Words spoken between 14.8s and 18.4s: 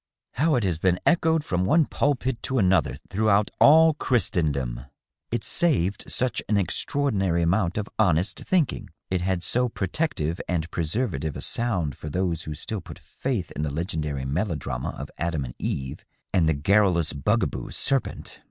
of Adam and Eve and the garrulous, bugaboo serpent